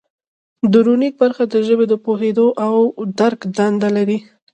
د 0.71 0.73
ورنیک 0.85 1.13
برخه 1.21 1.43
د 1.47 1.55
ژبې 1.67 1.85
د 1.89 1.93
پوهیدو 2.05 2.47
او 2.65 2.75
درک 3.19 3.39
دنده 3.57 3.89
لري 3.97 4.17